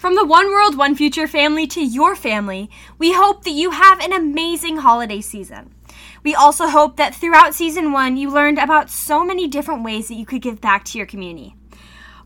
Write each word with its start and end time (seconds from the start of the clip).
From 0.00 0.14
the 0.14 0.24
One 0.24 0.48
World, 0.48 0.78
One 0.78 0.94
Future 0.94 1.28
family 1.28 1.66
to 1.66 1.84
your 1.84 2.16
family, 2.16 2.70
we 2.96 3.12
hope 3.12 3.44
that 3.44 3.50
you 3.50 3.72
have 3.72 4.00
an 4.00 4.14
amazing 4.14 4.78
holiday 4.78 5.20
season. 5.20 5.74
We 6.22 6.34
also 6.34 6.68
hope 6.68 6.96
that 6.96 7.14
throughout 7.14 7.54
season 7.54 7.92
one, 7.92 8.16
you 8.16 8.30
learned 8.30 8.56
about 8.56 8.88
so 8.88 9.22
many 9.26 9.46
different 9.46 9.84
ways 9.84 10.08
that 10.08 10.14
you 10.14 10.24
could 10.24 10.40
give 10.40 10.58
back 10.58 10.86
to 10.86 10.96
your 10.96 11.06
community. 11.06 11.54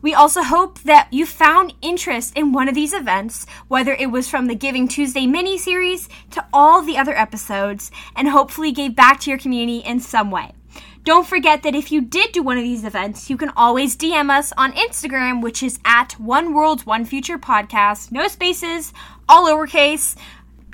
We 0.01 0.13
also 0.13 0.41
hope 0.41 0.79
that 0.83 1.09
you 1.11 1.25
found 1.25 1.73
interest 1.81 2.37
in 2.37 2.53
one 2.53 2.69
of 2.69 2.75
these 2.75 2.93
events, 2.93 3.45
whether 3.67 3.93
it 3.93 4.09
was 4.09 4.29
from 4.29 4.47
the 4.47 4.55
Giving 4.55 4.87
Tuesday 4.87 5.27
mini 5.27 5.57
series 5.57 6.07
to 6.31 6.45
all 6.53 6.81
the 6.81 6.97
other 6.97 7.13
episodes, 7.13 7.91
and 8.15 8.29
hopefully 8.29 8.71
gave 8.71 8.95
back 8.95 9.19
to 9.19 9.29
your 9.29 9.37
community 9.37 9.79
in 9.79 9.99
some 9.99 10.31
way. 10.31 10.53
Don't 11.05 11.27
forget 11.27 11.61
that 11.61 11.75
if 11.75 11.91
you 11.91 12.01
did 12.01 12.31
do 12.31 12.41
one 12.41 12.57
of 12.57 12.63
these 12.63 12.83
events, 12.83 13.29
you 13.29 13.37
can 13.37 13.51
always 13.55 13.95
DM 13.95 14.35
us 14.35 14.51
on 14.57 14.71
Instagram, 14.71 15.39
which 15.39 15.61
is 15.61 15.77
at 15.85 16.13
One 16.13 16.51
World, 16.51 16.83
One 16.87 17.05
Future 17.05 17.37
Podcast. 17.37 18.11
No 18.11 18.27
spaces, 18.27 18.91
all 19.29 19.45
lowercase, 19.47 20.15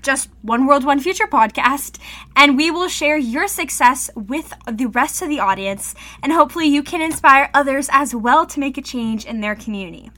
just 0.02 0.30
One 0.42 0.68
World, 0.68 0.86
One 0.86 1.02
Future 1.02 1.28
podcast. 1.28 2.00
And 2.34 2.56
we 2.56 2.72
will 2.72 2.88
share 2.88 3.18
your 3.18 3.50
success 3.50 4.10
with 4.16 4.54
the 4.72 4.86
rest 4.86 5.22
of 5.22 5.28
the 5.28 5.42
audience. 5.42 5.96
And 6.24 6.32
hopefully, 6.32 6.68
you 6.68 6.82
can 6.82 7.02
inspire 7.02 7.50
others 7.54 7.90
as 7.92 8.16
well 8.16 8.46
to 8.46 8.60
make 8.62 8.78
a 8.78 8.82
change 8.82 9.26
in 9.26 9.42
their 9.42 9.56
community. 9.56 10.12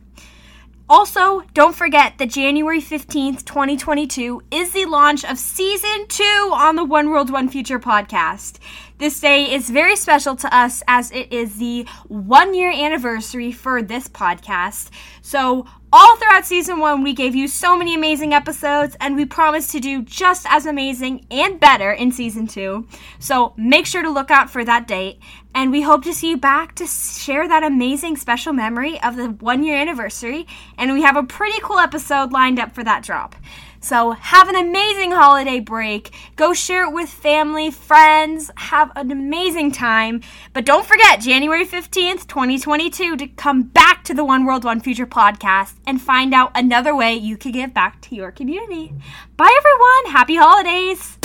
Also, 0.89 1.41
don't 1.53 1.75
forget 1.75 2.17
that 2.17 2.29
January 2.29 2.81
15th, 2.81 3.45
2022 3.45 4.43
is 4.51 4.73
the 4.73 4.85
launch 4.85 5.23
of 5.25 5.39
season 5.39 6.05
two 6.07 6.51
on 6.53 6.75
the 6.75 6.83
One 6.83 7.09
World, 7.09 7.31
One 7.31 7.49
Future 7.49 7.79
podcast. 7.79 8.59
This 9.03 9.19
day 9.19 9.53
is 9.53 9.69
very 9.69 9.97
special 9.97 10.37
to 10.37 10.55
us 10.55 10.81
as 10.87 11.11
it 11.11 11.33
is 11.33 11.57
the 11.57 11.85
one 12.07 12.53
year 12.53 12.71
anniversary 12.71 13.51
for 13.51 13.81
this 13.81 14.07
podcast. 14.07 14.91
So, 15.21 15.65
all 15.95 16.17
throughout 16.17 16.43
season 16.43 16.79
one, 16.79 17.03
we 17.03 17.13
gave 17.13 17.35
you 17.35 17.47
so 17.47 17.77
many 17.77 17.93
amazing 17.93 18.33
episodes, 18.33 18.97
and 18.99 19.15
we 19.15 19.25
promise 19.25 19.67
to 19.67 19.79
do 19.79 20.01
just 20.01 20.43
as 20.49 20.65
amazing 20.65 21.23
and 21.29 21.59
better 21.59 21.91
in 21.91 22.11
season 22.11 22.47
two. 22.47 22.87
So 23.19 23.53
make 23.57 23.85
sure 23.85 24.01
to 24.01 24.09
look 24.09 24.31
out 24.31 24.49
for 24.49 24.65
that 24.65 24.87
date, 24.87 25.19
and 25.53 25.69
we 25.69 25.83
hope 25.83 26.03
to 26.05 26.13
see 26.13 26.31
you 26.31 26.37
back 26.37 26.73
to 26.75 26.87
share 26.87 27.47
that 27.47 27.61
amazing 27.61 28.17
special 28.17 28.53
memory 28.53 28.99
of 29.03 29.17
the 29.17 29.27
one 29.27 29.63
year 29.63 29.77
anniversary. 29.77 30.47
And 30.79 30.93
we 30.93 31.03
have 31.03 31.15
a 31.15 31.21
pretty 31.21 31.59
cool 31.61 31.77
episode 31.77 32.31
lined 32.31 32.59
up 32.59 32.73
for 32.73 32.83
that 32.83 33.03
drop. 33.03 33.35
So 33.83 34.11
have 34.11 34.47
an 34.47 34.55
amazing 34.55 35.11
holiday 35.11 35.59
break. 35.59 36.15
Go 36.37 36.53
share 36.53 36.85
it 36.85 36.93
with 36.93 37.09
family, 37.09 37.69
friends. 37.69 38.49
Have 38.55 38.93
an 38.95 39.11
amazing 39.11 39.73
time. 39.73 40.21
But 40.53 40.63
don't 40.63 40.85
forget, 40.85 41.19
January 41.19 41.65
15th, 41.65 42.25
2022, 42.25 43.17
to 43.17 43.27
come 43.27 43.63
back 43.63 44.05
to 44.05 44.13
the 44.13 44.23
One 44.23 44.45
World, 44.45 44.63
One 44.63 44.79
Future 44.79 45.05
podcast 45.05 45.73
and 45.85 46.01
find 46.01 46.33
out 46.33 46.51
another 46.55 46.95
way 46.95 47.15
you 47.15 47.37
can 47.37 47.51
give 47.51 47.73
back 47.73 48.01
to 48.01 48.15
your 48.15 48.31
community. 48.31 48.93
Bye, 49.37 49.55
everyone. 49.57 50.13
Happy 50.13 50.35
holidays. 50.35 51.17